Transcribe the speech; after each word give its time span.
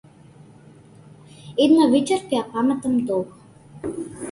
Една 1.67 1.85
вечер 1.97 2.25
ќе 2.33 2.41
ја 2.41 2.43
паметам 2.57 2.99
долго. 3.13 3.97